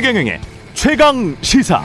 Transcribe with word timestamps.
최경영의 0.00 0.40
최강 0.72 1.36
시사. 1.42 1.82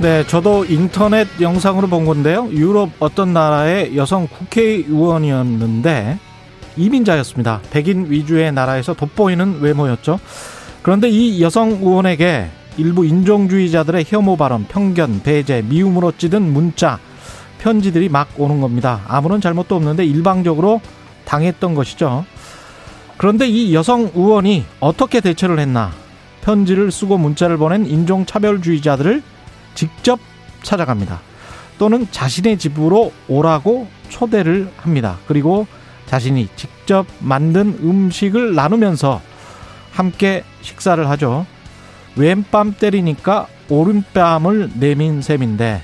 네, 0.00 0.24
저도 0.28 0.64
인터넷 0.64 1.26
영상으로 1.40 1.88
본 1.88 2.04
건데요. 2.04 2.48
유럽 2.52 2.90
어떤 3.00 3.32
나라의 3.32 3.96
여성 3.96 4.28
국회의원이었는데 4.28 6.20
이민자였습니다. 6.76 7.62
백인 7.72 8.08
위주의 8.12 8.52
나라에서 8.52 8.94
돋보이는 8.94 9.60
외모였죠. 9.60 10.20
그런데 10.82 11.08
이 11.08 11.42
여성 11.42 11.70
의원에게 11.70 12.48
일부 12.76 13.04
인종주의자들의 13.04 14.04
혐오 14.06 14.36
발언, 14.36 14.66
편견, 14.68 15.22
배제, 15.24 15.62
미움으로 15.62 16.12
찌든 16.16 16.42
문자, 16.52 17.00
편지들이 17.58 18.08
막 18.08 18.28
오는 18.36 18.60
겁니다. 18.60 19.00
아무런 19.08 19.40
잘못도 19.40 19.74
없는데 19.74 20.04
일방적으로 20.04 20.80
당했던 21.24 21.74
것이죠. 21.74 22.24
그런데 23.16 23.48
이 23.48 23.74
여성 23.74 24.10
의원이 24.14 24.64
어떻게 24.80 25.20
대처를 25.20 25.58
했나? 25.58 25.92
편지를 26.42 26.92
쓰고 26.92 27.18
문자를 27.18 27.56
보낸 27.56 27.86
인종차별주의자들을 27.86 29.22
직접 29.74 30.20
찾아갑니다. 30.62 31.20
또는 31.78 32.06
자신의 32.10 32.58
집으로 32.58 33.12
오라고 33.28 33.88
초대를 34.08 34.70
합니다. 34.76 35.18
그리고 35.26 35.66
자신이 36.06 36.48
직접 36.56 37.06
만든 37.20 37.78
음식을 37.82 38.54
나누면서 38.54 39.20
함께 39.90 40.44
식사를 40.62 41.08
하죠. 41.10 41.46
왼뺨 42.16 42.74
때리니까 42.74 43.46
오른뺨을 43.68 44.70
내민 44.74 45.20
셈인데 45.20 45.82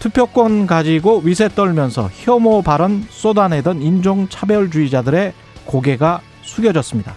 투표권 0.00 0.66
가지고 0.66 1.20
위세 1.24 1.48
떨면서 1.48 2.10
혐오 2.12 2.62
발언 2.62 3.06
쏟아내던 3.08 3.82
인종차별주의자들의 3.82 5.32
고개가 5.66 6.22
숙여졌습니다. 6.42 7.14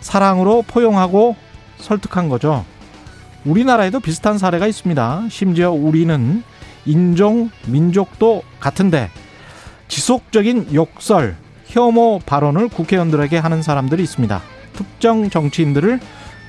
사랑으로 0.00 0.62
포용하고 0.62 1.36
설득한 1.78 2.28
거죠. 2.28 2.64
우리나라에도 3.44 4.00
비슷한 4.00 4.38
사례가 4.38 4.66
있습니다. 4.66 5.24
심지어 5.30 5.70
우리는 5.72 6.42
인종, 6.86 7.50
민족도 7.66 8.42
같은데 8.60 9.10
지속적인 9.88 10.74
욕설, 10.74 11.36
혐오 11.66 12.18
발언을 12.24 12.68
국회의원들에게 12.68 13.38
하는 13.38 13.62
사람들이 13.62 14.02
있습니다. 14.02 14.40
특정 14.72 15.30
정치인들을 15.30 16.00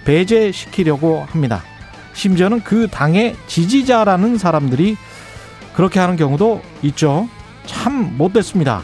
배제시키려고 0.06 1.26
합니다. 1.30 1.62
심지어는 2.14 2.64
그 2.64 2.88
당의 2.88 3.36
지지자라는 3.48 4.38
사람들이 4.38 4.98
그렇게 5.74 6.00
하는 6.00 6.16
경우도 6.16 6.62
있죠. 6.84 7.28
참 7.66 8.18
못됐습니다. 8.18 8.84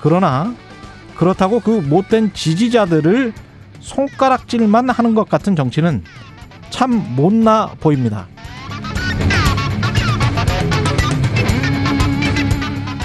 그러나 0.00 0.54
그렇다고 1.16 1.60
그 1.60 1.70
못된 1.70 2.32
지지자들을 2.32 3.32
손가락질만 3.80 4.90
하는 4.90 5.14
것 5.14 5.28
같은 5.28 5.56
정치는 5.56 6.02
참 6.70 7.14
못나 7.14 7.74
보입니다. 7.80 8.26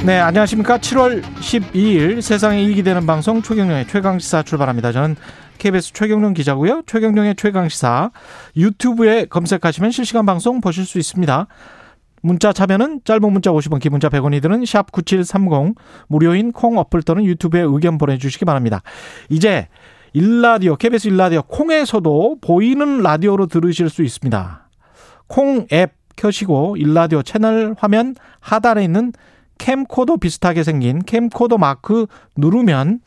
네, 0.05 0.19
안녕하십니까. 0.19 0.77
7월 0.77 1.21
12일 1.21 2.21
세상에 2.21 2.63
이익이 2.63 2.83
되는 2.83 3.05
방송 3.05 3.41
최경령의 3.41 3.87
최강시사 3.87 4.43
출발합니다. 4.43 4.93
저는 4.93 5.17
KBS 5.57 5.91
최경령 5.91 6.33
기자고요. 6.33 6.83
최경령의 6.85 7.35
최강시사 7.35 8.11
유튜브에 8.55 9.25
검색하시면 9.25 9.91
실시간 9.91 10.25
방송 10.25 10.61
보실 10.61 10.85
수 10.85 10.97
있습니다. 10.97 11.47
문자 12.21 12.51
참여는 12.53 13.01
짧은 13.03 13.31
문자 13.31 13.51
50원, 13.51 13.79
긴 13.79 13.91
문자 13.91 14.09
100원이 14.09 14.41
드는 14.41 14.65
샵 14.65 14.91
9730 14.91 15.75
무료인 16.07 16.51
콩 16.51 16.77
어플 16.77 17.03
또는 17.03 17.25
유튜브에 17.25 17.61
의견 17.61 17.97
보내주시기 17.97 18.45
바랍니다. 18.45 18.81
이제 19.29 19.67
일라디오, 20.13 20.75
KBS 20.75 21.09
일라디오 21.09 21.43
콩에서도 21.43 22.37
보이는 22.41 23.01
라디오로 23.01 23.47
들으실 23.47 23.89
수 23.89 24.03
있습니다. 24.03 24.69
콩 25.27 25.67
앱 25.71 25.93
켜시고 26.15 26.77
일라디오 26.77 27.21
채널 27.21 27.75
화면 27.77 28.15
하단에 28.39 28.83
있는 28.83 29.13
캠코더 29.57 30.17
비슷하게 30.17 30.63
생긴 30.63 30.99
캠코더 31.03 31.57
마크 31.57 32.07
누르면 32.35 33.01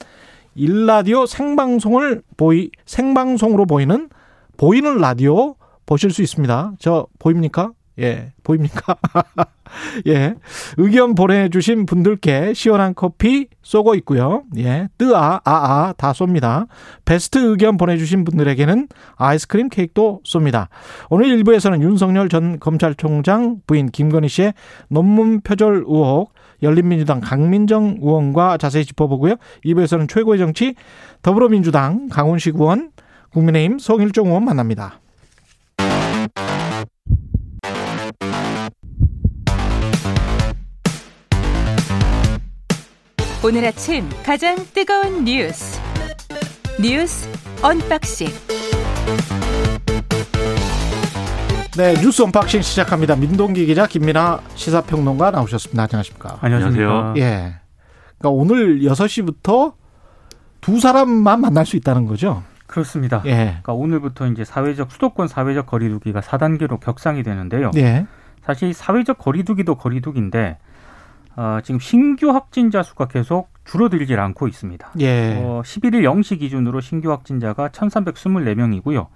일라디오 0.54 1.26
생방송을 1.26 2.22
보이 2.36 2.70
생방송으로 2.86 3.66
보이는 3.66 4.08
보이는 4.56 4.98
라디오 4.98 5.56
보실 5.86 6.10
수 6.10 6.22
있습니다. 6.22 6.74
저 6.78 7.06
보입니까? 7.18 7.72
예, 8.00 8.32
보입니까? 8.42 8.96
예. 10.06 10.34
의견 10.78 11.14
보내주신 11.14 11.86
분들께 11.86 12.54
시원한 12.54 12.94
커피 12.94 13.48
쏘고 13.62 13.94
있고요. 13.96 14.44
예. 14.56 14.88
뜨아, 14.98 15.40
아아 15.44 15.92
다 15.96 16.12
쏩니다. 16.12 16.66
베스트 17.04 17.38
의견 17.38 17.76
보내주신 17.76 18.24
분들에게는 18.24 18.88
아이스크림 19.16 19.68
케이크도 19.68 20.20
쏩니다. 20.24 20.68
오늘 21.10 21.26
1부에서는 21.26 21.82
윤석열 21.82 22.28
전 22.28 22.58
검찰총장 22.58 23.60
부인 23.66 23.90
김건희 23.90 24.28
씨의 24.28 24.54
논문 24.88 25.40
표절 25.42 25.84
의혹, 25.86 26.32
열린민주당 26.62 27.20
강민정 27.20 27.98
의원과 28.00 28.58
자세히 28.58 28.84
짚어보고요. 28.84 29.36
2부에서는 29.64 30.08
최고의 30.08 30.38
정치 30.38 30.74
더불어민주당 31.22 32.08
강훈식 32.08 32.56
의원, 32.56 32.90
국민의힘 33.32 33.78
성일종 33.78 34.28
의원 34.28 34.44
만납니다. 34.44 35.00
오늘 43.42 43.64
아침 43.64 44.06
가장 44.22 44.54
뜨거운 44.74 45.24
뉴스 45.24 45.80
뉴스 46.78 47.26
unboxing 47.62 48.28
네 51.74 51.94
뉴스 52.02 52.20
unboxing 52.20 52.60
시작합니다. 52.60 53.16
민동기 53.16 53.64
기자 53.64 53.86
김민아 53.86 54.42
시사평론가 54.56 55.30
나오셨습니다. 55.30 55.84
안녕하십니까? 55.84 56.36
안녕하세요. 56.42 57.14
예. 57.16 57.54
그러니까 58.18 58.28
오늘 58.28 58.80
6시부터 58.80 59.72
두 60.60 60.78
사람만 60.78 61.40
만날 61.40 61.64
수 61.64 61.76
있다는 61.76 62.04
거죠. 62.04 62.42
그렇습니다. 62.66 63.22
예. 63.24 63.32
그러니까 63.62 63.72
오늘부터 63.72 64.26
이제 64.26 64.44
사회적 64.44 64.92
수도권 64.92 65.28
사회적 65.28 65.64
거리두기가 65.64 66.20
4단계로 66.20 66.78
격상이 66.78 67.22
되는데요. 67.22 67.70
예. 67.76 68.06
사실 68.44 68.74
사회적 68.74 69.16
거리두기도 69.16 69.76
거리두기인데 69.76 70.58
어, 71.36 71.58
지금 71.62 71.78
신규 71.80 72.30
확진자 72.30 72.82
수가 72.82 73.06
계속 73.06 73.48
줄어들질 73.64 74.18
않고 74.18 74.48
있습니다. 74.48 74.92
예. 75.00 75.36
어, 75.42 75.62
11일 75.64 76.02
0시 76.02 76.38
기준으로 76.38 76.80
신규 76.80 77.10
확진자가 77.10 77.68
1,324명이고요. 77.68 79.06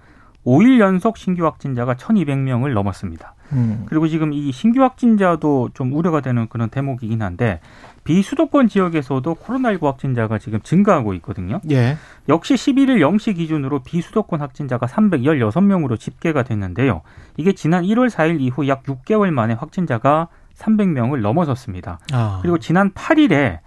5일 0.44 0.78
연속 0.78 1.16
신규 1.16 1.44
확진자가 1.44 1.94
1,200명을 1.94 2.72
넘었습니다. 2.72 3.34
음. 3.52 3.84
그리고 3.86 4.08
지금 4.08 4.32
이 4.32 4.52
신규 4.52 4.82
확진자도 4.82 5.70
좀 5.74 5.92
우려가 5.92 6.20
되는 6.20 6.48
그런 6.48 6.68
대목이긴 6.68 7.22
한데 7.22 7.60
비수도권 8.04 8.68
지역에서도 8.68 9.34
코로나19 9.34 9.82
확진자가 9.82 10.38
지금 10.38 10.60
증가하고 10.60 11.14
있거든요. 11.14 11.60
예. 11.70 11.96
역시 12.28 12.54
11일 12.54 12.98
0시 12.98 13.36
기준으로 13.36 13.80
비수도권 13.80 14.40
확진자가 14.40 14.86
316명으로 14.86 15.98
집계가 15.98 16.42
됐는데요. 16.42 17.00
이게 17.36 17.52
지난 17.52 17.84
1월 17.84 18.10
4일 18.10 18.40
이후 18.40 18.68
약 18.68 18.82
6개월 18.84 19.30
만에 19.30 19.54
확진자가 19.54 20.28
300명을 20.58 21.20
넘어섰습니다. 21.20 21.98
아. 22.12 22.38
그리고 22.42 22.58
지난 22.58 22.90
8일에 22.92 23.60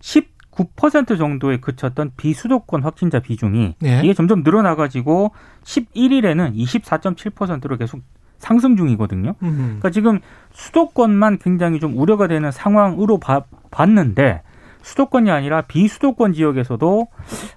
19% 0.00 1.18
정도에 1.18 1.58
그쳤던 1.58 2.12
비수도권 2.16 2.82
확진자 2.82 3.20
비중이 3.20 3.76
예. 3.84 4.00
이게 4.02 4.14
점점 4.14 4.42
늘어나가지고 4.42 5.32
11일에는 5.64 6.54
24.7%로 6.54 7.76
계속 7.76 8.00
상승 8.38 8.76
중이거든요. 8.76 9.34
음. 9.42 9.56
그러니까 9.56 9.90
지금 9.90 10.20
수도권만 10.52 11.38
굉장히 11.38 11.80
좀 11.80 11.96
우려가 11.96 12.26
되는 12.26 12.50
상황으로 12.50 13.18
봐, 13.18 13.44
봤는데 13.70 14.42
수도권이 14.84 15.30
아니라 15.30 15.62
비수도권 15.62 16.34
지역에서도 16.34 17.08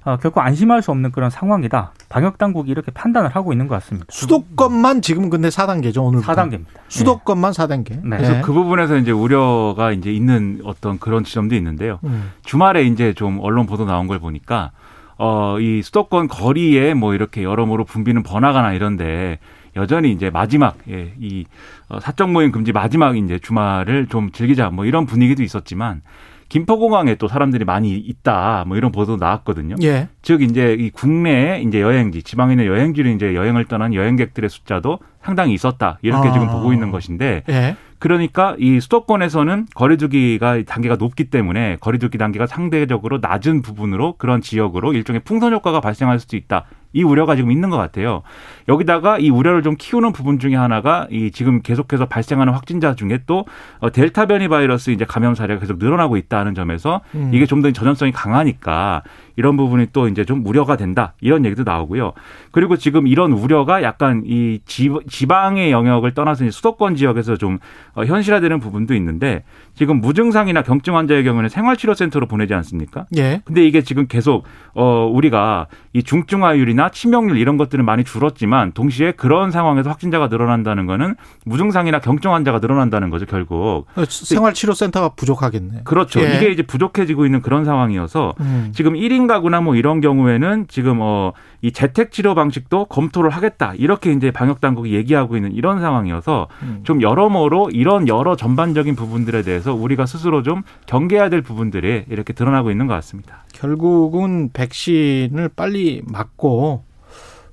어, 0.06 0.18
결코 0.18 0.39
안심할 0.39 0.81
수 0.81 0.91
없는 0.91 1.12
그런 1.12 1.29
상황이다. 1.29 1.91
방역 2.07 2.38
당국이 2.38 2.71
이렇게 2.71 2.89
판단을 2.91 3.29
하고 3.29 3.51
있는 3.51 3.68
것 3.68 3.75
같습니다. 3.75 4.07
수도권만 4.09 5.01
지금 5.01 5.29
근데 5.29 5.50
4단계죠, 5.50 6.06
오늘. 6.06 6.21
4단계입니다. 6.21 6.68
수도권만 6.88 7.51
4단계. 7.51 8.01
네. 8.01 8.18
그래서 8.18 8.41
그 8.41 8.53
부분에서 8.53 8.95
이제 8.97 9.12
우려가 9.12 9.91
이제 9.91 10.12
있는 10.12 10.62
어떤 10.63 11.00
그런 11.00 11.25
지점도 11.25 11.53
있는데요. 11.56 12.00
음. 12.06 12.31
주말에 12.45 12.83
이제 12.83 13.13
좀 13.13 13.39
언론 13.41 13.65
보도 13.65 13.85
나온 13.85 14.07
걸 14.07 14.19
보니까 14.19 14.71
어, 15.18 15.59
이 15.59 15.81
수도권 15.81 16.30
거리에 16.30 16.94
뭐 16.94 17.13
이렇게 17.13 17.44
여러모로 17.44 17.83
붐비는 17.83 18.23
번화가나 18.23 18.71
이런데 18.71 19.39
여전히 19.75 20.12
이제 20.12 20.30
마지막 20.30 20.77
예, 20.89 21.13
이 21.19 21.45
어, 21.89 22.00
사적 22.00 22.31
모임 22.31 22.53
금지 22.53 22.71
마지막 22.71 23.18
이제 23.18 23.38
주말을 23.38 24.07
좀 24.07 24.31
즐기자 24.31 24.69
뭐 24.69 24.85
이런 24.85 25.06
분위기도 25.06 25.44
있었지만 25.44 26.01
김포공항에 26.49 27.15
또 27.15 27.27
사람들이 27.27 27.65
많이 27.65 27.95
있다 27.95 28.63
뭐 28.67 28.77
이런 28.77 28.91
보도 28.91 29.17
나왔거든요. 29.17 29.75
예. 29.81 30.07
즉 30.21 30.41
이제 30.41 30.73
이 30.73 30.89
국내 30.89 31.61
이제 31.65 31.81
여행지 31.81 32.23
지방에 32.23 32.53
있는 32.53 32.65
여행지로 32.65 33.09
이제 33.09 33.35
여행을 33.35 33.65
떠난 33.65 33.94
여행객들의 33.94 34.49
숫자도 34.49 34.99
상당히 35.21 35.53
있었다 35.53 35.99
이렇게 36.01 36.29
아. 36.29 36.31
지금 36.31 36.47
보고 36.47 36.71
있는 36.73 36.91
것인데 36.91 37.44
예. 37.49 37.75
그러니까 37.99 38.55
이 38.59 38.79
수도권에서는 38.79 39.67
거리두기가 39.73 40.63
단계가 40.63 40.95
높기 40.95 41.25
때문에 41.25 41.77
거리두기 41.79 42.17
단계가 42.17 42.45
상대적으로 42.45 43.17
낮은 43.19 43.61
부분으로 43.61 44.15
그런 44.17 44.41
지역으로 44.41 44.94
일종의 44.94 45.21
풍선 45.23 45.53
효과가 45.53 45.81
발생할 45.81 46.19
수도 46.19 46.38
있다. 46.38 46.65
이 46.93 47.03
우려가 47.03 47.35
지금 47.35 47.51
있는 47.51 47.69
것 47.69 47.77
같아요. 47.77 48.23
여기다가 48.67 49.19
이 49.19 49.29
우려를 49.29 49.61
좀 49.61 49.75
키우는 49.77 50.13
부분 50.13 50.39
중에 50.39 50.55
하나가 50.55 51.07
이 51.11 51.31
지금 51.31 51.61
계속해서 51.61 52.05
발생하는 52.05 52.53
확진자 52.53 52.95
중에 52.95 53.19
또 53.25 53.45
어, 53.79 53.91
델타 53.91 54.25
변이 54.27 54.47
바이러스 54.47 54.91
이제 54.91 55.05
감염 55.05 55.35
사례가 55.35 55.59
계속 55.59 55.77
늘어나고 55.77 56.17
있다는 56.17 56.55
점에서 56.55 57.01
음. 57.15 57.31
이게 57.33 57.45
좀 57.45 57.57
더 57.61 57.71
전염성이 57.71 58.11
강하니까 58.11 59.01
이런 59.35 59.57
부분이 59.57 59.87
또 59.91 60.07
이제 60.07 60.25
좀 60.25 60.45
우려가 60.45 60.77
된다 60.77 61.13
이런 61.21 61.43
얘기도 61.43 61.63
나오고요. 61.63 62.13
그리고 62.51 62.77
지금 62.77 63.07
이런 63.07 63.31
우려가 63.31 63.81
약간 63.83 64.23
이 64.25 64.59
지, 64.65 64.89
지방의 65.09 65.71
영역을 65.71 66.13
떠나서 66.13 66.49
수도권 66.49 66.95
지역에서 66.95 67.35
좀 67.37 67.57
어, 67.95 68.05
현실화되는 68.05 68.59
부분도 68.59 68.93
있는데 68.95 69.43
지금 69.73 70.01
무증상이나 70.01 70.61
경증 70.61 70.95
환자의 70.95 71.23
경우는 71.23 71.49
생활치료센터로 71.49 72.27
보내지 72.27 72.53
않습니까? 72.53 73.05
예. 73.17 73.41
근데 73.45 73.65
이게 73.65 73.81
지금 73.81 74.07
계속 74.07 74.45
어 74.73 75.09
우리가 75.11 75.67
이 75.93 76.03
중증화율이나 76.03 76.86
치명률 76.89 77.37
이런 77.37 77.57
것들은 77.57 77.85
많이 77.85 78.03
줄었지만 78.03 78.71
동시에 78.73 79.11
그런 79.13 79.51
상황에서 79.51 79.89
확진자가 79.89 80.27
늘어난다는 80.27 80.85
거는 80.85 81.15
무증상이나 81.45 81.99
경증 81.99 82.33
환자가 82.33 82.59
늘어난다는 82.59 83.09
거죠 83.09 83.25
결국 83.25 83.87
어, 83.95 84.05
생활치료센터가 84.05 85.09
부족하겠네. 85.09 85.81
그렇죠 85.83 86.21
예. 86.21 86.35
이게 86.35 86.49
이제 86.49 86.63
부족해지고 86.63 87.25
있는 87.25 87.41
그런 87.41 87.65
상황이어서 87.65 88.35
음. 88.39 88.71
지금 88.73 88.93
1인 88.93 89.27
가구나 89.27 89.61
뭐 89.61 89.75
이런 89.75 90.01
경우에는 90.01 90.65
지금 90.67 90.99
어이 91.01 91.71
재택 91.73 92.11
치료 92.11 92.35
방식도 92.35 92.85
검토를 92.85 93.29
하겠다 93.29 93.73
이렇게 93.75 94.11
이제 94.11 94.31
방역 94.31 94.61
당국이 94.61 94.93
얘기하고 94.93 95.35
있는 95.35 95.51
이런 95.53 95.79
상황이어서 95.79 96.47
음. 96.63 96.81
좀 96.83 97.01
여러모로 97.01 97.69
이런 97.71 98.07
여러 98.07 98.35
전반적인 98.35 98.95
부분들에 98.95 99.41
대해서 99.41 99.73
우리가 99.73 100.05
스스로 100.05 100.43
좀 100.43 100.63
경계해야 100.85 101.29
될 101.29 101.41
부분들이 101.41 102.05
이렇게 102.09 102.33
드러나고 102.33 102.71
있는 102.71 102.87
것 102.87 102.93
같습니다. 102.95 103.43
결국은 103.57 104.51
백신을 104.54 105.50
빨리 105.56 106.04
맞고 106.06 106.83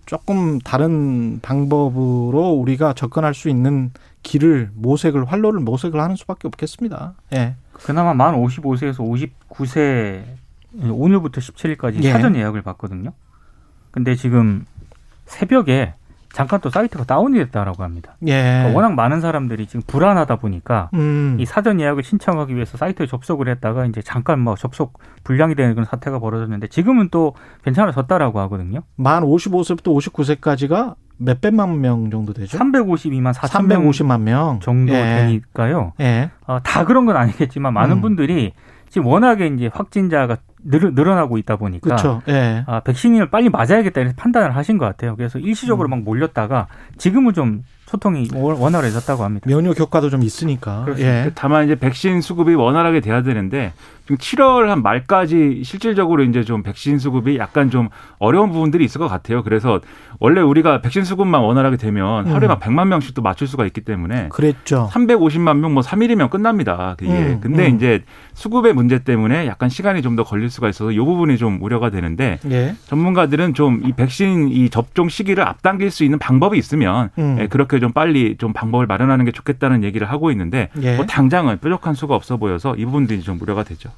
조금 0.05 0.59
다른 0.59 1.41
방법으로 1.41 2.51
우리가 2.51 2.93
접근할 2.93 3.33
수 3.33 3.49
있는 3.49 3.91
길을 4.23 4.71
모색을 4.75 5.25
활로를 5.25 5.61
모색을 5.61 5.99
하는 5.99 6.17
수밖에 6.17 6.47
없겠습니다. 6.49 7.15
예. 7.35 7.55
그나마 7.73 8.13
만 8.13 8.35
55세에서 8.35 8.99
59세 9.51 10.25
오늘부터 10.91 11.41
17일까지 11.41 12.03
예. 12.03 12.13
사전 12.13 12.37
예약을 12.37 12.61
받거든요. 12.63 13.13
근데 13.91 14.15
지금 14.15 14.67
새벽에 15.25 15.95
잠깐 16.35 16.61
또 16.61 16.69
사이트가 16.69 17.05
다운이 17.05 17.39
됐다라고 17.39 17.85
합니다. 17.85 18.17
예. 18.27 18.43
그러니까 18.43 18.77
워낙 18.77 18.95
많은 18.95 19.21
사람들이 19.21 19.67
지금 19.67 19.83
불안하다 19.87 20.37
보니까 20.37 20.91
음. 20.93 21.37
이 21.39 21.47
사전 21.47 21.81
예약을 21.81 22.03
신청하기 22.03 22.57
위해서 22.57 22.77
사이트에 22.77 23.07
접속을 23.07 23.49
했다가 23.49 23.87
이제 23.87 24.03
잠깐 24.03 24.41
뭐 24.41 24.57
접속 24.57 24.99
불량이 25.23 25.55
되는 25.55 25.75
그런 25.75 25.87
사태가 25.87 26.19
벌어졌는데 26.19 26.67
지금은 26.67 27.09
또 27.13 27.35
괜찮아졌다라고 27.65 28.41
하거든요. 28.41 28.81
만 28.97 29.23
55세부터 29.23 29.95
59세까지가 29.97 30.97
몇백만 31.19 31.81
명 31.81 32.11
정도 32.11 32.33
되죠? 32.33 32.59
352만 32.59 33.33
4천 33.33 33.67
명 33.67 33.89
350만 33.89 34.21
명 34.23 34.59
정도 34.59 34.93
예. 34.93 35.03
되니까요. 35.19 35.93
예. 36.01 36.31
어, 36.49 36.59
다 36.65 36.85
그런 36.85 37.07
건 37.07 37.17
아니겠지만 37.17 37.73
많은 37.73 37.99
음. 37.99 38.01
분들이 38.01 38.55
지금 38.95 39.09
워낙에 39.09 39.49
이제 39.49 39.69
확진자가 39.75 40.37
늘, 40.63 40.95
늘어나고 40.95 41.37
있다 41.39 41.57
보니까 41.57 41.85
그렇죠. 41.85 42.23
예. 42.29 42.63
아, 42.69 42.79
백신을 42.79 43.29
빨리 43.29 43.49
맞아야겠다 43.49 44.01
이런 44.01 44.15
판단을 44.17 44.55
하신 44.55 44.79
것 44.79 44.85
같아요. 44.87 45.17
그래서 45.17 45.41
일시적으로 45.41 45.89
음. 45.89 45.91
막 45.91 46.03
몰렸다가 46.05 46.69
지금은 46.97 47.33
좀 47.35 47.65
소통이 47.87 48.29
원- 48.35 48.57
원활해졌다고 48.57 49.25
합니다. 49.25 49.47
면역 49.51 49.79
효과도 49.81 50.11
좀 50.11 50.23
있으니까. 50.23 50.85
그렇습니다. 50.85 51.27
예. 51.27 51.31
다만 51.35 51.65
이제 51.65 51.75
백신 51.75 52.21
수급이 52.21 52.55
원활하게 52.55 53.01
돼야 53.01 53.25
되는데 53.25 53.73
지금 54.05 54.17
7월 54.19 54.67
한 54.67 54.83
말까지 54.83 55.63
실질적으로 55.65 56.23
이제 56.25 56.45
좀 56.45 56.63
백신 56.63 56.99
수급이 56.99 57.39
약간 57.39 57.71
좀 57.71 57.89
어려운 58.19 58.53
부분들이 58.53 58.85
있을 58.85 58.99
것 58.99 59.09
같아요. 59.09 59.43
그래서 59.43 59.81
원래 60.21 60.41
우리가 60.43 60.83
백신 60.83 61.05
수급만 61.05 61.41
원활하게 61.41 61.77
되면 61.79 62.27
하루에 62.27 62.47
음. 62.47 62.49
막 62.49 62.61
100만 62.61 62.89
명씩 62.89 63.15
또 63.15 63.23
맞출 63.23 63.47
수가 63.49 63.65
있기 63.67 63.81
때문에 63.81 64.29
그랬죠. 64.29 64.89
350만 64.93 65.57
명 65.59 65.73
뭐 65.75 65.83
3일이면 65.83 66.29
끝납니다. 66.31 66.95
그게. 66.99 67.11
음, 67.11 67.41
근데 67.41 67.69
음. 67.69 67.77
이제 67.77 68.05
수급의 68.35 68.75
문제 68.75 68.99
때문에 69.03 69.47
약간 69.47 69.69
시간이 69.69 70.03
좀 70.03 70.15
더 70.15 70.23
걸릴 70.23 70.49
수가 70.51 70.69
있어서 70.69 70.93
이 70.93 70.99
부분이 70.99 71.39
좀 71.39 71.59
우려가 71.61 71.91
되는데 71.91 72.39
예. 72.51 72.77
전문가들은 72.87 73.55
좀 73.55 73.81
이 73.85 73.93
백신 73.93 74.49
이 74.51 74.69
접종 74.71 75.09
시기를 75.09 75.43
앞당길 75.43 75.91
수 75.91 76.05
있는 76.05 76.19
방법이 76.21 76.57
있으면 76.59 77.11
음. 77.19 77.37
예, 77.41 77.47
그렇게 77.49 77.81
좀 77.81 77.91
빨리 77.93 78.37
좀 78.39 78.53
방법을 78.53 78.87
마련하는 78.87 79.25
게 79.25 79.33
좋겠다는 79.33 79.83
얘기를 79.83 80.09
하고 80.09 80.31
있는데 80.31 80.69
예. 80.83 80.95
뭐 80.97 81.07
당장은 81.07 81.59
뾰족한 81.59 81.95
수가 81.95 82.15
없어 82.15 82.37
보여서 82.37 82.77
이 82.77 82.85
부분들이 82.85 83.21
좀 83.23 83.39
우려가 83.41 83.65
되죠. 83.65 83.91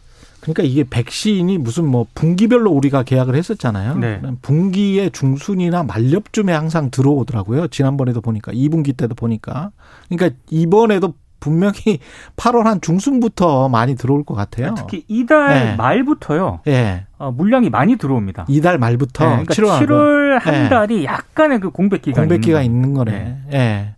그러니까 0.47 0.63
이게 0.63 0.85
백신이 0.89 1.59
무슨 1.59 1.87
뭐 1.87 2.07
분기별로 2.15 2.71
우리가 2.71 3.03
계약을 3.03 3.35
했었잖아요. 3.35 3.97
네. 3.97 4.21
분기의 4.43 5.11
중순이나 5.11 5.83
말렵쯤에 5.83 6.53
항상 6.53 6.91
들어오더라고요. 6.91 7.67
지난번에도 7.69 8.21
보니까 8.21 8.53
2분기 8.53 8.97
때도 8.97 9.17
보니까. 9.17 9.73
그러니까 10.09 10.39
이번에도 10.51 11.15
분명히 11.41 11.99
8월 12.37 12.63
한 12.63 12.81
중순부터 12.81 13.69
많이 13.69 13.97
들어올 13.97 14.25
것 14.25 14.35
같아요. 14.35 14.75
특히 14.77 15.05
이달 15.09 15.49
네. 15.49 15.77
말부터요. 15.77 16.61
예. 16.69 17.07
어, 17.19 17.33
물량이 17.33 17.69
많이 17.71 17.97
들어옵니다. 17.97 18.47
이달 18.49 18.79
말부터 18.79 19.25
네, 19.25 19.45
그러니까 19.45 19.55
7월 19.55 19.87
7월 19.87 20.39
한 20.39 20.55
네. 20.55 20.69
달이 20.69 21.05
약간의 21.05 21.59
그 21.59 21.71
공백 21.71 22.03
기간이 22.03 22.29
공백기가 22.29 22.63
있는 22.63 22.77
있는 22.77 22.95
거네. 22.95 23.37
예. 23.53 23.95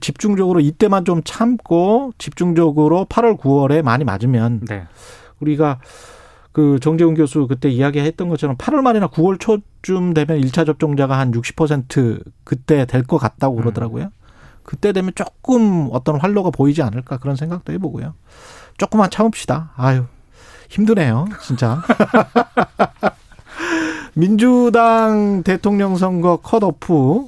집중적으로 0.00 0.60
이때만 0.60 1.04
좀 1.04 1.22
참고 1.24 2.12
집중적으로 2.18 3.06
8월 3.08 3.38
9월에 3.38 3.82
많이 3.82 4.04
맞으면 4.04 4.60
네. 4.68 4.84
우리가 5.40 5.80
그 6.52 6.78
정재훈 6.80 7.14
교수 7.14 7.46
그때 7.46 7.68
이야기했던 7.68 8.28
것처럼 8.28 8.56
8월 8.56 8.80
말이나 8.82 9.08
9월 9.08 9.38
초쯤 9.38 10.14
되면 10.14 10.40
1차 10.40 10.66
접종자가 10.66 11.18
한 11.18 11.30
60% 11.32 12.22
그때 12.44 12.84
될 12.86 13.02
것 13.04 13.18
같다고 13.18 13.56
음. 13.56 13.60
그러더라고요. 13.60 14.10
그때 14.64 14.92
되면 14.92 15.12
조금 15.14 15.88
어떤 15.92 16.20
활로가 16.20 16.50
보이지 16.50 16.82
않을까 16.82 17.18
그런 17.18 17.36
생각도 17.36 17.72
해보고요. 17.72 18.14
조금만 18.76 19.10
참읍시다. 19.10 19.72
아유 19.76 20.04
힘드네요, 20.68 21.26
진짜. 21.42 21.82
민주당 24.14 25.42
대통령 25.42 25.96
선거 25.96 26.38
컷오프 26.38 27.26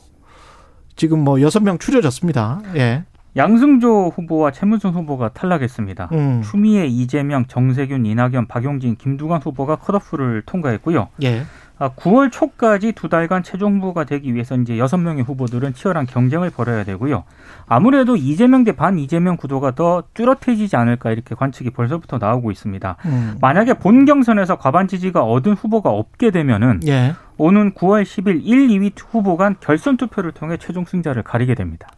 지금 0.97 1.21
뭐 1.21 1.41
여섯 1.41 1.63
명 1.63 1.79
추려졌습니다. 1.79 2.63
예. 2.77 3.05
양승조 3.37 4.09
후보와 4.15 4.51
최문순 4.51 4.93
후보가 4.93 5.31
탈락했습니다. 5.31 6.09
음. 6.13 6.43
추미애, 6.43 6.87
이재명, 6.87 7.47
정세균, 7.47 8.05
이낙연, 8.07 8.47
박용진, 8.49 8.97
김두관 8.97 9.41
후보가 9.43 9.77
컷오프를 9.77 10.43
통과했고요. 10.47 11.09
예. 11.23 11.43
아, 11.79 11.89
9월 11.97 12.31
초까지 12.31 12.93
두 12.93 13.09
달간 13.09 13.43
최종 13.43 13.77
후보가 13.77 14.05
되기 14.05 14.35
위해서 14.35 14.55
이제 14.57 14.77
여섯 14.77 14.99
명의 14.99 15.23
후보들은 15.25 15.73
치열한 15.73 16.05
경쟁을 16.05 16.51
벌여야 16.51 16.85
되고요. 16.85 17.25
아무래도 17.67 18.17
이재명 18.17 18.65
대 18.65 18.73
반 18.73 18.99
이재명 18.99 19.39
구도가 19.39 19.71
더 19.75 20.03
뚜렷해지지 20.13 20.77
않을까 20.77 21.11
이렇게 21.11 21.35
관측이 21.35 21.71
벌써부터 21.71 22.19
나오고 22.19 22.51
있습니다. 22.51 22.97
음. 23.07 23.37
만약에 23.41 23.75
본 23.75 24.05
경선에서 24.05 24.59
과반 24.59 24.89
지지가 24.89 25.23
얻은 25.25 25.55
후보가 25.55 25.89
없게 25.89 26.31
되면은 26.31 26.81
예. 26.87 27.15
오는 27.39 27.73
9월 27.73 28.03
10일 28.03 28.41
1, 28.45 28.69
2위 28.69 28.93
후보 29.09 29.39
간 29.39 29.57
결선 29.61 29.97
투표를 29.97 30.33
통해 30.33 30.59
최종 30.59 30.85
승자를 30.85 31.23
가리게 31.23 31.55
됩니다. 31.55 31.89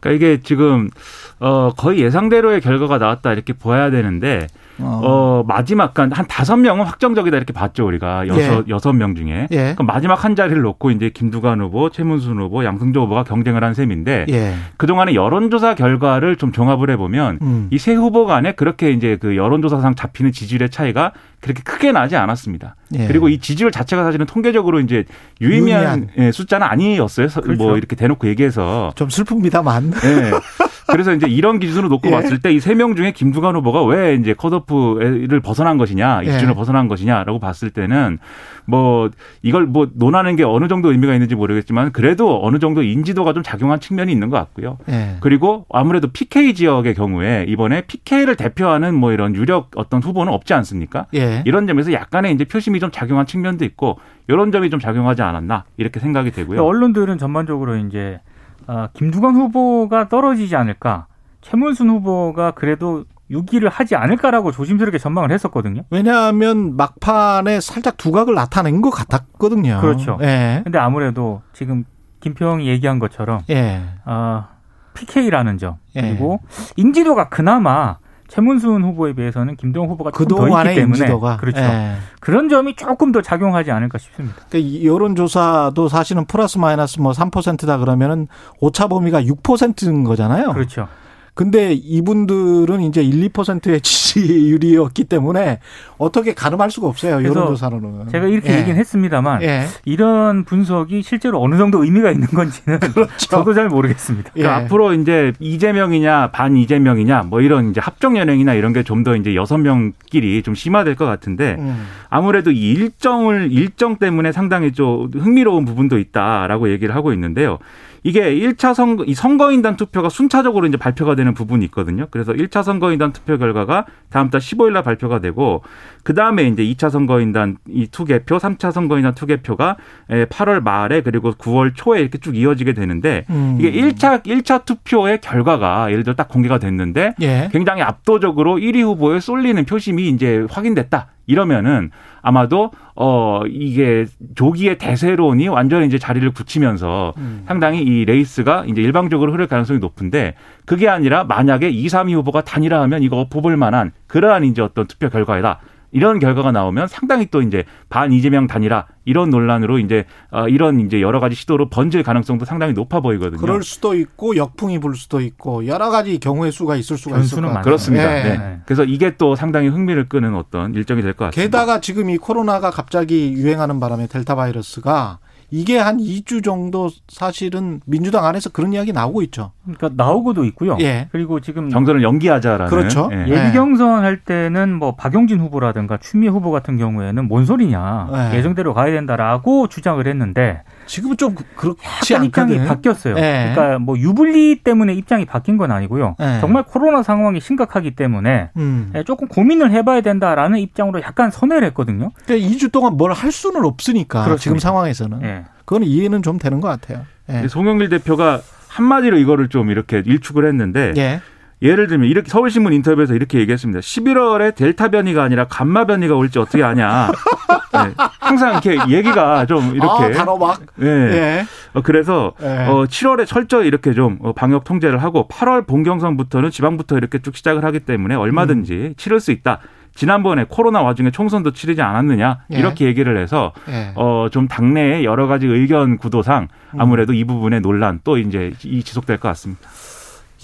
그러니까 0.00 0.10
이게 0.10 0.42
지금 0.42 0.90
어 1.38 1.70
거의 1.76 2.00
예상대로의 2.00 2.60
결과가 2.60 2.98
나왔다 2.98 3.32
이렇게 3.32 3.52
봐야 3.52 3.90
되는데 3.90 4.46
어. 4.78 5.00
어 5.04 5.44
마지막 5.46 5.98
한, 5.98 6.12
한 6.12 6.26
다섯 6.26 6.56
명은 6.56 6.84
확정적이다 6.84 7.36
이렇게 7.36 7.52
봤죠 7.52 7.86
우리가 7.86 8.26
여섯 8.28 8.68
여섯 8.68 8.92
명 8.92 9.14
중에 9.14 9.48
예. 9.50 9.72
그럼 9.74 9.86
마지막 9.86 10.24
한 10.24 10.36
자리를 10.36 10.60
놓고 10.60 10.90
이제 10.90 11.10
김두관 11.10 11.60
후보, 11.60 11.90
최문순 11.90 12.38
후보, 12.38 12.64
양승조 12.64 13.00
후보가 13.02 13.24
경쟁을 13.24 13.64
한 13.64 13.74
셈인데 13.74 14.26
예. 14.28 14.54
그 14.76 14.86
동안의 14.86 15.14
여론조사 15.14 15.74
결과를 15.74 16.36
좀 16.36 16.52
종합을 16.52 16.90
해보면 16.90 17.38
음. 17.42 17.68
이세 17.70 17.94
후보 17.94 18.26
간에 18.26 18.52
그렇게 18.52 18.90
이제 18.90 19.16
그 19.20 19.36
여론조사상 19.36 19.94
잡히는 19.94 20.32
지지율의 20.32 20.70
차이가 20.70 21.12
그렇게 21.40 21.62
크게 21.62 21.92
나지 21.92 22.16
않았습니다. 22.16 22.74
예. 22.98 23.06
그리고 23.06 23.28
이 23.28 23.38
지지율 23.38 23.70
자체가 23.70 24.04
사실은 24.04 24.26
통계적으로 24.26 24.80
이제 24.80 25.04
유의미한 25.40 25.82
유의미한. 25.84 26.08
예, 26.18 26.32
숫자는 26.32 26.66
아니었어요. 26.66 27.28
서- 27.28 27.40
그렇죠. 27.40 27.62
뭐 27.62 27.76
이렇게 27.76 27.94
대놓고 27.96 28.26
얘기해서. 28.28 28.92
좀 28.96 29.08
슬픕니다만. 29.08 29.94
예. 30.04 30.30
그래서 30.96 31.12
이제 31.12 31.26
이런 31.28 31.58
기준으로 31.58 31.88
놓고 31.88 32.08
예. 32.08 32.10
봤을 32.10 32.38
때 32.40 32.50
이 32.52 32.56
세 32.58 32.74
명 32.74 32.96
중에 32.96 33.12
김두관 33.12 33.54
후보가 33.56 33.84
왜 33.84 34.14
이제 34.14 34.32
컷오프를 34.32 35.40
벗어난 35.40 35.76
것이냐, 35.76 36.22
이 36.22 36.26
예. 36.26 36.32
기준을 36.32 36.54
벗어난 36.54 36.88
것이냐라고 36.88 37.38
봤을 37.38 37.68
때는 37.68 38.18
뭐 38.64 39.10
이걸 39.42 39.66
뭐 39.66 39.88
논하는 39.94 40.36
게 40.36 40.42
어느 40.42 40.68
정도 40.68 40.90
의미가 40.92 41.12
있는지 41.12 41.34
모르겠지만 41.34 41.92
그래도 41.92 42.40
어느 42.42 42.58
정도 42.58 42.82
인지도가 42.82 43.34
좀 43.34 43.42
작용한 43.42 43.78
측면이 43.78 44.10
있는 44.10 44.30
것 44.30 44.38
같고요. 44.38 44.78
예. 44.88 45.16
그리고 45.20 45.66
아무래도 45.70 46.08
PK 46.08 46.54
지역의 46.54 46.94
경우에 46.94 47.44
이번에 47.46 47.82
PK를 47.82 48.36
대표하는 48.36 48.94
뭐 48.94 49.12
이런 49.12 49.34
유력 49.34 49.72
어떤 49.76 50.02
후보는 50.02 50.32
없지 50.32 50.54
않습니까? 50.54 51.06
예. 51.14 51.42
이런 51.44 51.66
점에서 51.66 51.92
약간의 51.92 52.32
이제 52.32 52.44
표심이 52.44 52.80
좀 52.80 52.90
작용한 52.90 53.26
측면도 53.26 53.66
있고 53.66 53.98
이런 54.28 54.50
점이 54.50 54.70
좀 54.70 54.80
작용하지 54.80 55.20
않았나 55.20 55.64
이렇게 55.76 56.00
생각이 56.00 56.30
되고요. 56.30 56.64
언론들은 56.64 57.18
전반적으로 57.18 57.76
이제 57.76 58.18
아, 58.66 58.88
김두관 58.92 59.34
후보가 59.34 60.08
떨어지지 60.08 60.56
않을까. 60.56 61.06
최문순 61.40 61.90
후보가 61.90 62.52
그래도 62.52 63.04
6위를 63.30 63.70
하지 63.70 63.96
않을까라고 63.96 64.52
조심스럽게 64.52 64.98
전망을 64.98 65.32
했었거든요. 65.32 65.82
왜냐하면 65.90 66.76
막판에 66.76 67.60
살짝 67.60 67.96
두각을 67.96 68.34
나타낸 68.34 68.80
것 68.82 68.90
같았거든요. 68.90 69.80
그렇죠. 69.80 70.18
예. 70.22 70.60
근데 70.64 70.78
아무래도 70.78 71.42
지금 71.52 71.84
김평이 72.20 72.66
얘기한 72.68 72.98
것처럼 72.98 73.40
예. 73.50 73.82
아, 74.04 74.48
PK라는 74.94 75.58
점 75.58 75.76
예. 75.96 76.02
그리고 76.02 76.40
인지도가 76.76 77.28
그나마 77.28 77.98
최문순 78.28 78.82
후보에 78.82 79.12
비해서는 79.12 79.56
김동연 79.56 79.88
후보가 79.90 80.10
조금 80.10 80.26
더 80.26 80.62
있기 80.64 80.74
때문에 80.74 80.98
인지도가 80.98 81.36
그렇죠. 81.36 81.60
예. 81.60 81.96
그런 82.20 82.48
점이 82.48 82.76
조금 82.76 83.12
더 83.12 83.22
작용하지 83.22 83.70
않을까 83.70 83.98
싶습니다. 83.98 84.36
그러니까 84.48 84.58
이 84.58 84.86
여론조사도 84.86 85.88
사실은 85.88 86.24
플러스 86.26 86.58
마이너스 86.58 87.00
뭐 87.00 87.12
3%다 87.12 87.78
그러면은 87.78 88.26
오차 88.60 88.88
범위가 88.88 89.22
6%인 89.22 90.04
거잖아요. 90.04 90.52
그렇죠. 90.52 90.88
근데 91.36 91.74
이분들은 91.74 92.80
이제 92.80 93.02
1, 93.02 93.28
2%의 93.28 93.80
지지율이었기 93.84 95.04
때문에 95.04 95.60
어떻게 95.98 96.32
가늠할 96.32 96.70
수가 96.70 96.86
없어요. 96.88 97.16
여론조사로는. 97.22 98.08
제가 98.08 98.26
이렇게 98.26 98.54
예. 98.54 98.58
얘기는 98.60 98.76
했습니다만 98.78 99.42
예. 99.42 99.66
이런 99.84 100.44
분석이 100.44 101.02
실제로 101.02 101.42
어느 101.42 101.58
정도 101.58 101.84
의미가 101.84 102.10
있는 102.10 102.26
건지는 102.28 102.80
저도 103.18 103.52
잘 103.52 103.68
모르겠습니다. 103.68 104.32
예. 104.36 104.40
그러니까 104.42 104.64
앞으로 104.64 104.94
이제 104.94 105.32
이재명이냐 105.38 106.30
반 106.30 106.56
이재명이냐 106.56 107.24
뭐 107.24 107.42
이런 107.42 107.70
이제 107.70 107.80
합종 107.82 108.16
연행이나 108.16 108.54
이런 108.54 108.72
게 108.72 108.82
좀 108.82 109.04
더 109.04 109.14
이제 109.14 109.34
여섯 109.34 109.58
명끼리 109.58 110.42
좀 110.42 110.54
심화될 110.54 110.96
것 110.96 111.04
같은데 111.04 111.56
음. 111.58 111.84
아무래도 112.08 112.50
이 112.50 112.72
일정을 112.72 113.52
일정 113.52 113.96
때문에 113.96 114.32
상당히 114.32 114.72
좀 114.72 115.10
흥미로운 115.12 115.66
부분도 115.66 115.98
있다라고 115.98 116.70
얘기를 116.70 116.94
하고 116.94 117.12
있는데요. 117.12 117.58
이게 118.06 118.36
1차 118.36 118.72
선거 118.72 119.02
이 119.04 119.14
선거인단 119.14 119.76
투표가 119.76 120.10
순차적으로 120.10 120.68
이제 120.68 120.76
발표가 120.76 121.16
되는 121.16 121.34
부분이 121.34 121.64
있거든요. 121.66 122.06
그래서 122.12 122.32
1차 122.32 122.62
선거인단 122.62 123.12
투표 123.12 123.36
결과가 123.36 123.84
다음 124.10 124.30
달 124.30 124.40
15일 124.40 124.74
날 124.74 124.84
발표가 124.84 125.18
되고 125.18 125.64
그다음에 126.04 126.44
이제 126.44 126.62
2차 126.62 126.88
선거인단 126.88 127.56
이 127.68 127.88
투개표, 127.88 128.36
3차 128.36 128.70
선거인단 128.70 129.16
투개표가 129.16 129.76
8월 130.08 130.62
말에 130.62 131.00
그리고 131.00 131.32
9월 131.32 131.72
초에 131.74 132.00
이렇게 132.00 132.18
쭉 132.18 132.36
이어지게 132.36 132.74
되는데 132.74 133.24
음. 133.28 133.56
이게 133.58 133.72
1차 133.72 134.22
1차 134.24 134.64
투표의 134.64 135.20
결과가 135.20 135.90
예를 135.90 136.04
들어 136.04 136.14
딱 136.14 136.28
공개가 136.28 136.60
됐는데 136.60 137.16
예. 137.22 137.48
굉장히 137.50 137.82
압도적으로 137.82 138.54
1위 138.58 138.82
후보에 138.82 139.18
쏠리는 139.18 139.64
표심이 139.64 140.08
이제 140.10 140.46
확인됐다. 140.48 141.08
이러면은 141.26 141.90
아마도 142.22 142.70
어 142.94 143.42
이게 143.48 144.06
조기에 144.34 144.78
대세론이 144.78 145.48
완전히 145.48 145.86
이제 145.86 145.98
자리를 145.98 146.28
굳히면서 146.30 147.14
음. 147.18 147.44
상당히 147.46 147.82
이 147.82 148.04
레이스가 148.04 148.64
이제 148.66 148.80
일방적으로 148.80 149.32
흐를 149.32 149.46
가능성이 149.46 149.78
높은데 149.78 150.34
그게 150.64 150.88
아니라 150.88 151.24
만약에 151.24 151.68
2, 151.68 151.86
3위 151.86 152.14
후보가 152.14 152.42
단일화하면 152.42 153.02
이거 153.02 153.26
뽑을 153.28 153.56
만한 153.56 153.92
그러한 154.06 154.44
이제 154.44 154.62
어떤 154.62 154.86
투표 154.86 155.08
결과이다. 155.08 155.60
이런 155.92 156.18
결과가 156.18 156.52
나오면 156.52 156.88
상당히 156.88 157.26
또 157.30 157.42
이제 157.42 157.64
반 157.88 158.12
이재명 158.12 158.46
단일화 158.46 158.86
이런 159.04 159.30
논란으로 159.30 159.78
이제 159.78 160.04
어, 160.30 160.48
이런 160.48 160.80
이제 160.80 161.00
여러 161.00 161.20
가지 161.20 161.34
시도로 161.36 161.68
번질 161.68 162.02
가능성도 162.02 162.44
상당히 162.44 162.72
높아 162.72 163.00
보이거든요. 163.00 163.40
그럴 163.40 163.62
수도 163.62 163.94
있고 163.94 164.36
역풍이 164.36 164.78
불 164.80 164.96
수도 164.96 165.20
있고 165.20 165.66
여러 165.66 165.90
가지 165.90 166.18
경우의 166.18 166.52
수가 166.52 166.76
있을 166.76 166.98
수가 166.98 167.18
있을 167.18 167.40
것 167.40 167.48
같아요. 167.48 167.62
그렇습니다. 167.64 168.18
예. 168.18 168.22
네. 168.36 168.60
그래서 168.66 168.84
이게 168.84 169.16
또 169.16 169.36
상당히 169.36 169.68
흥미를 169.68 170.08
끄는 170.08 170.34
어떤 170.34 170.74
일정이 170.74 171.02
될 171.02 171.12
것 171.14 171.26
같습니다. 171.26 171.42
게다가 171.42 171.80
지금 171.80 172.10
이 172.10 172.16
코로나가 172.18 172.70
갑자기 172.70 173.32
유행하는 173.32 173.80
바람에 173.80 174.06
델타 174.08 174.34
바이러스가 174.34 175.18
이게 175.50 175.78
한 175.78 175.98
2주 175.98 176.42
정도 176.42 176.90
사실은 177.08 177.80
민주당 177.86 178.24
안에서 178.24 178.50
그런 178.50 178.72
이야기 178.72 178.92
나오고 178.92 179.22
있죠. 179.22 179.52
그러니까 179.74 179.90
나오고도 180.02 180.44
있고요. 180.46 180.76
예. 180.80 181.08
그리고 181.12 181.40
지금 181.40 181.68
경선을 181.68 182.02
연기하자라는 182.02 182.66
그렇죠. 182.70 183.08
예. 183.12 183.24
예. 183.26 183.30
예비 183.30 183.52
경선 183.52 184.04
할 184.04 184.18
때는 184.20 184.74
뭐 184.74 184.94
박용진 184.94 185.40
후보라든가 185.40 185.96
추미애 185.98 186.28
후보 186.30 186.50
같은 186.50 186.76
경우에는 186.78 187.26
뭔 187.28 187.44
소리냐 187.44 188.08
네. 188.12 188.36
예정대로 188.38 188.74
가야 188.74 188.92
된다라고 188.92 189.66
주장을 189.68 190.06
했는데 190.06 190.62
지금은 190.86 191.16
좀 191.16 191.34
그- 191.34 191.74
그렇지 191.74 192.14
입장이 192.14 192.26
않거든. 192.54 192.64
바뀌었어요. 192.68 193.14
네. 193.14 193.52
그러니까 193.54 193.78
뭐 193.80 193.98
유불리 193.98 194.60
때문에 194.62 194.94
입장이 194.94 195.24
바뀐 195.24 195.56
건 195.56 195.72
아니고요. 195.72 196.14
네. 196.18 196.40
정말 196.40 196.62
코로나 196.62 197.02
상황이 197.02 197.40
심각하기 197.40 197.96
때문에 197.96 198.50
음. 198.56 198.92
예, 198.94 199.02
조금 199.02 199.26
고민을 199.26 199.72
해봐야 199.72 200.00
된다라는 200.00 200.58
입장으로 200.60 201.00
약간 201.02 201.30
선회를 201.32 201.66
했거든요. 201.68 202.10
그러니까 202.26 202.48
2주 202.48 202.70
동안 202.70 202.96
뭘 202.96 203.16
할 203.16 203.32
수는 203.32 203.64
없으니까 203.64 204.24
그렇습니다. 204.24 204.42
지금 204.42 204.58
상황에서는 204.58 205.22
예. 205.22 205.44
그건 205.64 205.82
이해는 205.84 206.20
좀 206.22 206.38
되는 206.38 206.60
것 206.60 206.68
같아요. 206.68 207.04
예. 207.30 207.48
송영길 207.48 207.88
대표가 207.88 208.40
한마디로 208.76 209.16
이거를 209.16 209.48
좀 209.48 209.70
이렇게 209.70 210.02
일축을 210.04 210.46
했는데 210.46 210.92
예. 210.96 211.20
예를 211.62 211.86
들면 211.86 212.08
이렇게 212.08 212.28
서울신문 212.28 212.74
인터뷰에서 212.74 213.14
이렇게 213.14 213.38
얘기했습니다. 213.38 213.80
11월에 213.80 214.54
델타 214.54 214.88
변이가 214.88 215.22
아니라 215.22 215.46
감마 215.46 215.86
변이가 215.86 216.14
올지 216.14 216.38
어떻게 216.38 216.62
아냐. 216.62 217.10
네. 217.72 217.94
항상 218.20 218.52
이렇게 218.52 218.78
얘기가 218.88 219.46
좀 219.46 219.74
이렇게 219.74 220.18
아, 220.18 220.24
막. 220.24 220.60
네. 220.74 220.86
예. 220.86 221.46
어, 221.72 221.80
그래서 221.80 222.34
예. 222.42 222.66
어, 222.66 222.84
7월에 222.84 223.26
철저히 223.26 223.66
이렇게 223.66 223.94
좀 223.94 224.18
어, 224.20 224.34
방역 224.34 224.64
통제를 224.64 225.02
하고 225.02 225.26
8월 225.28 225.66
본경선부터는 225.66 226.50
지방부터 226.50 226.98
이렇게 226.98 227.20
쭉 227.20 227.34
시작을 227.34 227.64
하기 227.64 227.80
때문에 227.80 228.14
얼마든지 228.14 228.74
음. 228.74 228.94
치를 228.98 229.20
수 229.20 229.32
있다. 229.32 229.60
지난번에 229.96 230.44
코로나 230.48 230.82
와중에 230.82 231.10
총선도 231.10 231.52
치르지 231.52 231.82
않았느냐 231.82 232.40
예. 232.52 232.58
이렇게 232.58 232.84
얘기를 232.84 233.20
해서 233.20 233.52
예. 233.68 233.92
어, 233.96 234.28
좀 234.30 234.46
당내의 234.46 235.04
여러 235.04 235.26
가지 235.26 235.46
의견 235.46 235.96
구도상 235.96 236.48
아무래도 236.78 237.12
이 237.14 237.24
부분의 237.24 237.62
논란 237.62 238.00
또 238.04 238.18
이제 238.18 238.52
이 238.62 238.82
지속될 238.82 239.16
것 239.16 239.28
같습니다. 239.28 239.62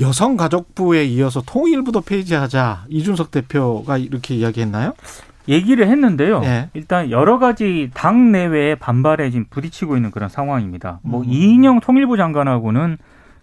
여성가족부에 0.01 1.05
이어서 1.05 1.43
통일부도 1.45 2.01
폐지하자 2.01 2.87
이준석 2.89 3.31
대표가 3.31 3.99
이렇게 3.99 4.35
이야기했나요? 4.35 4.95
얘기를 5.49 5.87
했는데요. 5.87 6.41
예. 6.45 6.71
일단 6.73 7.11
여러 7.11 7.39
가지 7.39 7.91
당 7.95 8.33
내외의 8.33 8.77
반발에 8.77 9.31
지금 9.31 9.45
부딪히고 9.51 9.97
있는 9.97 10.11
그런 10.11 10.29
상황입니다. 10.29 11.01
뭐 11.03 11.21
음. 11.23 11.27
이인영 11.29 11.81
통일부 11.81 12.17
장관하고는 12.17 12.97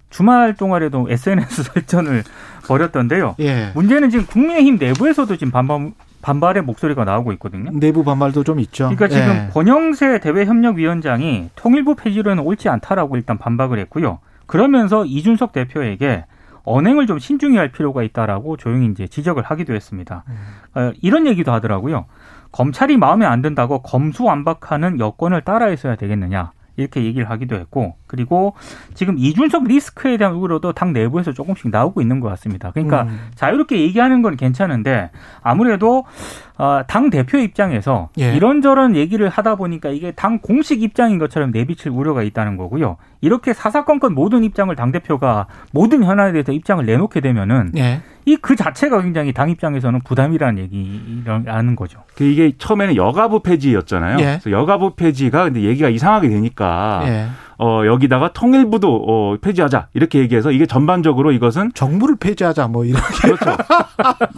주말 0.09 0.55
동안에도 0.55 1.07
SNS 1.09 1.63
설전을 1.73 2.23
벌였던데요. 2.67 3.35
예. 3.39 3.71
문제는 3.73 4.09
지금 4.09 4.25
국민의힘 4.25 4.77
내부에서도 4.77 5.35
지금 5.37 5.51
반발, 5.51 5.91
반발의 6.21 6.63
목소리가 6.63 7.03
나오고 7.03 7.31
있거든요. 7.33 7.71
내부 7.73 8.03
반발도 8.03 8.43
좀 8.43 8.59
있죠. 8.59 8.89
그러니까 8.89 9.07
지금 9.07 9.29
예. 9.29 9.49
권영세 9.53 10.19
대외협력위원장이 10.19 11.49
통일부 11.55 11.95
폐지로는 11.95 12.43
옳지 12.43 12.69
않다라고 12.69 13.15
일단 13.15 13.37
반박을 13.37 13.79
했고요. 13.79 14.19
그러면서 14.45 15.05
이준석 15.05 15.51
대표에게 15.51 16.25
언행을 16.63 17.07
좀 17.07 17.19
신중히 17.19 17.57
할 17.57 17.71
필요가 17.71 18.03
있다라고 18.03 18.57
조용히 18.57 18.87
이제 18.87 19.07
지적을 19.07 19.43
하기도 19.43 19.73
했습니다. 19.73 20.23
어, 20.75 20.91
이런 21.01 21.25
얘기도 21.25 21.51
하더라고요. 21.51 22.05
검찰이 22.51 22.97
마음에 22.97 23.25
안 23.25 23.41
든다고 23.41 23.81
검수완박하는 23.81 24.99
여권을 24.99 25.41
따라했어야 25.41 25.95
되겠느냐. 25.95 26.51
이렇게 26.81 27.03
얘기를 27.03 27.29
하기도 27.29 27.55
했고 27.55 27.95
그리고 28.07 28.53
지금 28.93 29.17
이준석 29.17 29.65
리스크에 29.65 30.17
대한 30.17 30.33
우려도 30.35 30.73
당 30.73 30.93
내부에서 30.93 31.33
조금씩 31.33 31.69
나오고 31.69 32.01
있는 32.01 32.19
것 32.19 32.29
같습니다. 32.29 32.71
그러니까 32.71 33.03
음. 33.03 33.19
자유롭게 33.35 33.79
얘기하는 33.79 34.21
건 34.21 34.35
괜찮은데 34.35 35.11
아무래도 35.41 36.05
어, 36.59 36.81
당 36.85 37.09
대표 37.09 37.37
입장에서 37.37 38.09
예. 38.19 38.35
이런저런 38.35 38.93
얘기를 38.93 39.29
하다 39.29 39.55
보니까 39.55 39.89
이게 39.89 40.11
당 40.11 40.39
공식 40.39 40.83
입장인 40.83 41.17
것처럼 41.17 41.51
내비칠 41.51 41.89
우려가 41.89 42.21
있다는 42.21 42.57
거고요. 42.57 42.97
이렇게 43.21 43.53
사사건건 43.53 44.13
모든 44.13 44.43
입장을 44.43 44.75
당 44.75 44.91
대표가 44.91 45.47
모든 45.71 46.03
현안에 46.03 46.33
대해서 46.33 46.51
입장을 46.51 46.85
내놓게 46.85 47.21
되면은 47.21 47.71
예. 47.77 48.01
이그 48.25 48.57
자체가 48.57 49.01
굉장히 49.01 49.31
당 49.31 49.49
입장에서는 49.49 50.01
부담이라는 50.01 50.61
얘기라는 50.61 51.75
거죠. 51.77 52.03
그 52.15 52.25
이게 52.25 52.51
처음에는 52.57 52.97
여가부 52.97 53.39
폐지였잖아요. 53.39 54.19
예. 54.19 54.23
그래서 54.23 54.51
여가부 54.51 54.95
폐지가 54.95 55.45
근데 55.45 55.61
얘기가 55.61 55.87
이상하게 55.87 56.27
되니까 56.27 57.03
예. 57.05 57.27
어, 57.61 57.83
여기다가 57.85 58.31
통일부도 58.31 59.03
어, 59.07 59.37
폐지하자 59.41 59.87
이렇게 59.93 60.19
얘기해서 60.19 60.51
이게 60.51 60.65
전반적으로 60.65 61.33
이것은 61.33 61.71
정부를 61.73 62.15
폐지하자 62.17 62.69
뭐 62.69 62.85
이렇게. 62.85 63.03
그렇죠. 63.21 63.57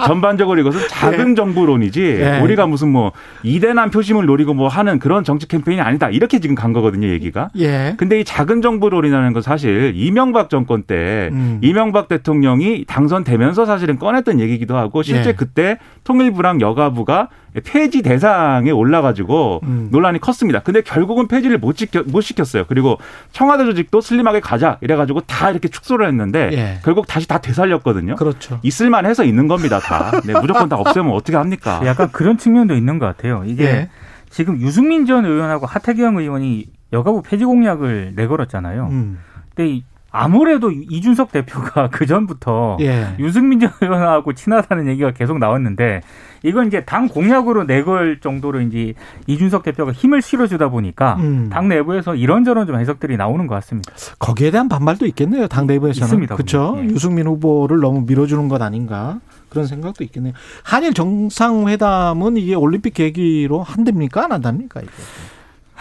전반적으로 0.08 0.60
이것은 0.60 0.88
작은 0.90 1.36
정부론이지 1.36 2.02
예. 2.02 2.40
우리가 2.40 2.66
무슨 2.66 2.92
뭐 2.92 3.12
이대남 3.44 3.92
표심을 3.92 4.26
노리고 4.26 4.56
뭐 4.56 4.68
하는 4.68 4.98
그런 4.98 5.24
정치 5.24 5.48
캠페인이 5.48 5.80
아니다 5.82 6.10
이렇게 6.10 6.40
지금 6.40 6.56
간 6.56 6.74
거거든요 6.74 7.10
얘기가. 7.10 7.50
예. 7.60 7.94
근데 7.98 8.20
이 8.20 8.24
작은 8.24 8.64
정부론이라는 8.64 9.34
건 9.34 9.42
사실 9.44 9.94
이명박 9.96 10.50
정권 10.50 10.82
때 10.82 11.30
음. 11.32 11.60
이명박 11.62 12.08
대통령이 12.08 12.86
당선되면서 12.86 13.66
사실은 13.68 14.00
꺼냈던 14.00 14.40
얘기기도 14.40 14.78
하고 14.78 15.04
실제 15.04 15.30
예. 15.30 15.34
그때 15.34 15.78
통일부랑 16.06 16.60
여가부가 16.60 17.30
폐지 17.66 18.02
대상에 18.02 18.72
올라가지고 18.72 19.60
음. 19.64 19.90
논란이 19.92 20.20
컸습니다. 20.20 20.62
근데 20.62 20.82
결국은 20.82 21.28
폐지를 21.28 21.58
못, 21.58 21.76
지켜, 21.76 22.02
못 22.04 22.22
시켰어요. 22.22 22.64
그리고 22.68 22.98
청와대 23.32 23.66
조직도 23.66 24.02
슬림하게 24.02 24.40
가자 24.40 24.78
이래가지고 24.82 25.22
다 25.22 25.50
이렇게 25.50 25.68
축소를 25.68 26.08
했는데 26.08 26.50
예. 26.54 26.80
결국 26.84 27.08
다시 27.08 27.28
다 27.28 27.40
되살렸거든요. 27.40 28.16
그렇죠. 28.16 28.60
있을만 28.64 29.06
해서 29.06 29.24
있는 29.24 29.48
겁니다, 29.48 29.80
다. 29.80 30.12
네, 30.26 30.34
무조건 30.40 30.70
다 30.70 30.76
없애면 30.76 31.12
어떻게 31.12 31.38
합니까? 31.38 31.82
약간 31.86 32.12
그런 32.12 32.38
측면도 32.38 32.76
있는 32.76 33.00
것 33.00 33.06
같아요. 33.06 33.44
이게 33.46 33.64
예. 33.66 33.90
지금 34.30 34.60
유승민 34.62 35.06
전 35.06 35.26
의원하고 35.26 35.66
하태경 35.66 36.18
의원이 36.18 36.66
여가부 36.94 37.22
폐지 37.24 37.46
공약을 37.46 38.14
내걸었잖아요. 38.16 38.88
음. 38.92 39.20
근데 39.56 39.70
이 39.70 39.84
아무래도 40.12 40.72
이준석 40.72 41.32
대표가 41.32 41.90
그 41.92 42.06
전부터 42.06 42.78
예. 42.82 43.16
유승민 43.20 43.60
전 43.60 43.72
의원하고 43.82 44.34
친하다는 44.34 44.88
얘기가 44.88 45.12
계속 45.12 45.40
나왔는데 45.40 46.02
이건 46.44 46.68
이제 46.68 46.84
당 46.84 47.08
공약으로 47.08 47.64
내걸 47.64 48.20
정도로 48.20 48.62
이제 48.62 48.94
이준석 49.28 49.64
대표가 49.64 49.92
힘을 49.92 50.22
실어주다 50.22 50.70
보니까 50.70 51.16
음. 51.20 51.50
당 51.52 51.68
내부에서 51.68 52.16
이런저런 52.16 52.68
좀 52.68 52.80
해석들이 52.80 53.16
나오는 53.16 53.48
것 53.48 53.56
같습니다. 53.56 53.94
거기에 54.20 54.52
대한 54.52 54.68
반발도 54.68 55.06
있겠네요. 55.08 55.48
당 55.48 55.68
내부에서는. 55.68 56.06
있습니다, 56.08 56.36
그렇죠. 56.36 56.76
예. 56.80 56.86
유승민 56.86 57.28
후보를 57.28 57.80
너무 57.80 58.04
밀어주는 58.06 58.48
것 58.50 58.62
아닌가 58.62 59.20
그런 59.50 59.68
생각도 59.68 60.04
있겠네요. 60.04 60.34
한일 60.64 60.94
정상회담은 60.94 62.38
이게 62.38 62.56
올림픽 62.56 62.94
계기로 62.94 63.62
한답니까 63.64 64.26
안 64.26 64.32
한답니까 64.32 64.82
이게? 64.82 64.92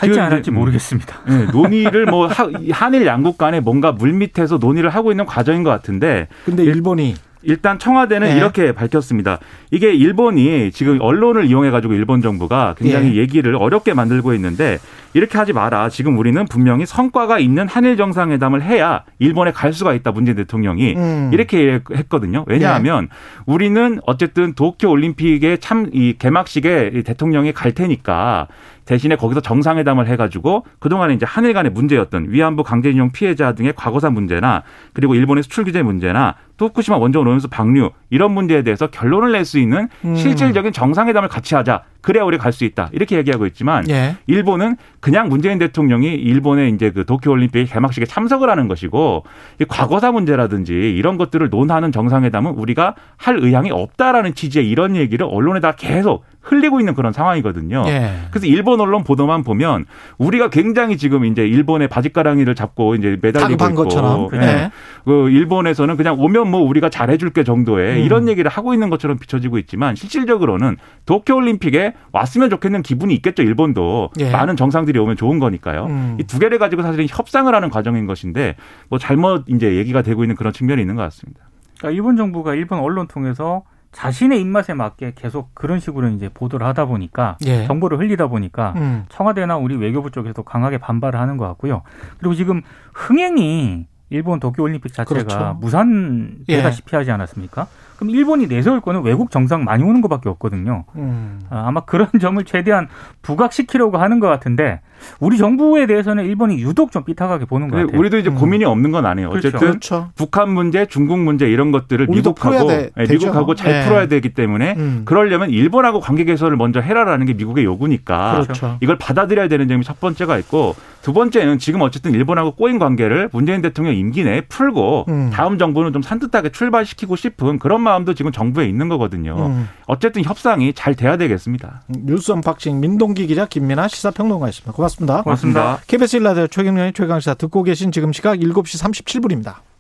할지 0.01 0.21
안 0.21 0.33
할지. 0.33 0.51
모르겠습니다. 0.51 1.21
네, 1.29 1.45
논의를 1.53 2.07
뭐 2.07 2.27
하- 2.27 2.49
한일 2.73 3.07
양국 3.07 3.39
간에 3.39 3.61
뭔가 3.61 3.93
물밑에서 3.93 4.59
논의를 4.59 4.91
하고 4.91 5.11
있는 5.11 5.27
과정인 5.27 5.63
것 5.63 5.71
같은데 5.71 6.29
근데 6.45 6.65
일본이 6.65 7.15
일단 7.43 7.79
청와대는 7.79 8.29
네. 8.29 8.37
이렇게 8.37 8.73
밝혔습니다. 8.73 9.39
이게 9.71 9.93
일본이 9.93 10.71
지금 10.73 11.01
언론을 11.01 11.47
이용해 11.47 11.71
가지고 11.71 11.95
일본 11.95 12.23
정부가 12.23 12.75
굉장히 12.79 13.17
예. 13.17 13.21
얘기를 13.21 13.55
어렵게 13.57 13.95
만들고 13.95 14.35
있는데 14.35 14.79
이렇게 15.13 15.39
하지 15.39 15.53
마라. 15.53 15.89
지금 15.89 16.19
우리는 16.19 16.45
분명히 16.47 16.87
성과가 16.87 17.39
있는 17.39 17.67
한일 17.69 17.97
정상회담을 17.97 18.63
해야 18.63 19.05
일본에 19.19 19.53
갈 19.53 19.73
수가 19.73 19.95
있다. 19.95 20.13
문재인 20.13 20.37
대통령이 20.37 20.95
음. 20.97 21.31
이렇게 21.33 21.81
했거든요. 21.95 22.45
왜냐하면 22.47 23.09
우리는 23.47 23.99
어쨌든 24.07 24.55
도쿄 24.55 24.89
올림픽에 24.89 25.57
참 25.57 25.91
이 25.93 26.15
개막식에 26.19 26.93
이 26.95 27.03
대통령이 27.03 27.53
갈 27.53 27.73
테니까 27.73 28.47
대신에 28.85 29.17
거기서 29.17 29.41
정상회담을 29.41 30.07
해가지고 30.09 30.65
그동안에 30.79 31.15
이제 31.15 31.25
한일 31.27 31.53
간의 31.53 31.73
문제였던 31.73 32.27
위안부 32.29 32.65
강제징용 32.65 33.13
피해자 33.13 33.53
등의 33.55 33.73
과거사 33.77 34.11
문제나 34.11 34.63
그리고 34.93 35.15
일본의 35.15 35.43
수출 35.45 35.65
규제 35.65 35.83
문제나 35.83 36.35
또 36.50 36.50
후쿠시마 36.67 36.97
원전 36.99 37.27
오염수 37.27 37.49
방류 37.49 37.91
이런 38.11 38.33
문제에 38.33 38.63
대해서 38.63 38.87
결론을 38.89 39.33
낼 39.33 39.45
수 39.45 39.59
있는 39.59 39.89
음. 40.05 40.15
실질적인 40.15 40.73
정상회담을 40.73 41.29
같이 41.29 41.55
하자. 41.55 41.83
그래야 42.03 42.25
우리 42.25 42.39
갈 42.39 42.53
수 42.53 42.65
있다. 42.65 42.89
이렇게 42.93 43.17
얘기하고 43.17 43.47
있지만 43.47 43.89
예. 43.91 44.17
일본은 44.27 44.77
그냥 45.01 45.29
문재인 45.29 45.59
대통령이 45.59 46.15
일본의 46.15 46.71
이제 46.73 46.91
그 46.91 47.05
도쿄 47.05 47.31
올림픽 47.31 47.67
개막식에 47.67 48.07
참석을 48.07 48.49
하는 48.51 48.69
것이고 48.69 49.25
이 49.61 49.65
과거사 49.67 50.11
문제라든지 50.13 50.73
이런 50.73 51.17
것들을 51.19 51.49
논하는 51.51 51.93
정상회담은 51.93 52.53
우리가 52.53 52.95
할 53.17 53.37
의향이 53.39 53.71
없다라는 53.71 54.35
취지의 54.35 54.69
이런 54.69 54.97
얘기를 54.97 55.27
언론에다 55.31 55.73
계속 55.73 56.25
흘리고 56.41 56.81
있는 56.81 56.95
그런 56.95 57.13
상황이거든요. 57.13 57.85
예. 57.87 58.13
그래서 58.31 58.47
일본 58.47 58.81
언론 58.81 59.05
보도만 59.05 59.45
보면 59.45 59.85
우리가 60.19 60.49
굉장히 60.49 60.97
지금 60.97 61.25
이제 61.25 61.47
일본의 61.47 61.89
바지가랑이를 61.89 62.55
잡고 62.55 62.95
이제 62.95 63.19
매달리고 63.21 63.65
있고 63.65 63.75
것처럼. 63.75 64.29
예. 64.33 64.39
네. 64.39 64.71
그 65.05 65.29
일본에서는 65.29 65.97
그냥 65.97 66.19
오면 66.19 66.51
뭐 66.51 66.61
우리가 66.61 66.89
잘해줄게 66.89 67.45
정도의 67.45 68.01
음. 68.01 68.05
이런 68.05 68.29
얘기를 68.29 68.51
하고 68.51 68.73
있는 68.73 68.91
것처럼 68.91 69.19
비춰지고 69.19 69.59
있지만 69.59 69.95
실질적으로는 69.95 70.77
도쿄올림픽에 71.07 71.95
왔으면 72.13 72.51
좋겠는 72.51 72.83
기분이 72.83 73.15
있겠죠 73.15 73.43
일본도 73.43 74.11
예. 74.21 74.31
많은 74.31 74.57
정상들이 74.57 74.99
오면 74.99 75.17
좋은 75.17 75.39
거니까요. 75.39 75.87
음. 75.87 76.17
이두 76.21 76.39
개를 76.39 76.59
가지고 76.59 76.83
사실은 76.83 77.07
협상을 77.09 77.55
하는 77.55 77.69
과정인 77.71 78.07
것인데 78.07 78.57
뭐 78.89 78.99
잘못 78.99 79.45
이제 79.49 79.77
얘기가 79.77 80.03
되고 80.03 80.25
있는 80.25 80.37
그런 80.37 80.53
측면이 80.53 80.81
있는 80.81 80.97
것 80.97 81.03
같습니다. 81.03 81.41
그러니까 81.79 81.97
일본 81.97 82.17
정부가 82.17 82.55
일본 82.55 82.79
언론 82.79 83.07
통해서 83.07 83.63
자신의 83.93 84.41
입맛에 84.41 84.75
맞게 84.75 85.15
계속 85.17 85.55
그런 85.55 85.81
식으로 85.81 86.09
이제 86.09 86.29
보도를 86.29 86.67
하다 86.67 86.87
보니까 86.87 87.37
예. 87.45 87.67
정보를 87.67 87.99
흘리다 87.99 88.29
보니까 88.29 88.75
음. 88.77 89.05
청와대나 89.09 89.57
우리 89.57 89.77
외교부 89.77 90.11
쪽에서 90.11 90.43
강하게 90.43 90.79
반발을 90.79 91.19
하는 91.19 91.37
것 91.37 91.47
같고요. 91.49 91.83
그리고 92.19 92.35
지금 92.35 92.63
흥행이 92.95 93.87
일본 94.11 94.41
도쿄올림픽 94.41 94.93
자체가 94.93 95.23
그렇죠. 95.23 95.57
무산 95.61 96.39
되다시피 96.47 96.97
하지 96.97 97.11
않았습니까? 97.13 97.67
그럼 97.97 98.11
일본이 98.11 98.47
내세울 98.47 98.81
거는 98.81 99.03
외국 99.03 99.31
정상 99.31 99.63
많이 99.65 99.85
오는 99.85 100.01
것밖에 100.01 100.29
없거든요. 100.31 100.85
음. 100.97 101.41
아, 101.51 101.65
아마 101.69 101.81
그런 101.83 102.09
점을 102.21 102.43
최대한 102.45 102.89
부각시키려고 103.23 103.99
하는 103.99 104.21
것 104.21 104.27
같은데 104.27 104.81
우리 105.21 105.37
정부에 105.39 105.87
대해서는 105.87 106.25
일본이 106.25 106.61
유독 106.61 106.93
좀 106.93 107.05
삐딱하게 107.05 107.45
보는 107.45 107.69
것 107.69 107.77
같아요. 107.77 107.99
우리도 107.99 108.19
이제 108.19 108.31
음. 108.31 108.35
고민이 108.35 108.65
없는 108.65 108.91
건 108.91 109.07
아니에요. 109.07 109.29
그렇죠. 109.31 109.49
어쨌든 109.49 109.69
그렇죠. 109.69 110.09
북한 110.17 110.49
문제, 110.51 110.87
중국 110.87 111.19
문제 111.21 111.47
이런 111.49 111.71
것들을 111.73 112.07
미국하고 112.07 112.67
돼- 112.69 112.91
예, 112.99 113.05
되죠. 113.05 113.27
미국하고 113.27 113.55
잘 113.55 113.73
예. 113.83 113.85
풀어야 113.85 114.07
되기 114.09 114.31
때문에 114.35 114.75
음. 114.77 115.03
그러려면 115.05 115.51
일본하고 115.51 116.01
관계 116.01 116.25
개선을 116.25 116.57
먼저 116.57 116.81
해라라는 116.81 117.27
게 117.27 117.35
미국의 117.35 117.65
요구니까 117.65 118.41
그렇죠. 118.43 118.79
이걸 118.81 118.97
받아들여야 118.99 119.49
되는 119.49 119.69
점이 119.69 119.85
첫 119.85 120.01
번째가 120.01 120.39
있고 120.39 120.75
두 121.03 121.13
번째는 121.13 121.59
지금 121.59 121.81
어쨌든 121.83 122.13
일본하고 122.13 122.53
꼬인 122.53 122.79
관계를 122.79 123.31
문재인 123.33 123.63
대통령 123.63 123.95
임기 123.95 124.25
내에 124.25 124.43
풀고 124.43 125.07
음. 125.09 125.31
다음 125.33 125.59
정부는 125.59 125.93
좀 125.93 126.03
산뜻하게 126.03 126.51
출발시키고 126.51 127.17
싶은 127.17 127.59
그런 127.59 127.81
마음도 127.81 128.15
지금 128.15 128.33
정부에 128.33 128.67
있는 128.67 128.89
거거든요. 128.89 129.37
음. 129.47 129.69
어쨌든 129.87 130.23
협상이 130.25 130.73
잘 130.75 130.95
돼야 130.95 131.17
되겠습니다. 131.17 131.83
뉴스 131.89 132.33
unboxing 132.33 132.81
민동기 132.81 133.27
기자 133.27 133.47
김민아 133.47 133.89
시사평론가였습니다. 133.89 134.73
고맙습니다. 134.73 135.23
고맙습니다. 135.23 135.79
KBS 135.87 136.17
일라디오 136.17 136.47
최경영의 136.47 136.93
최강시사 136.93 137.35
듣고 137.35 137.63
계신 137.63 137.93
지금 137.93 138.13
시각 138.13 138.37
7시 138.39 138.83
37분입니다. 138.83 139.71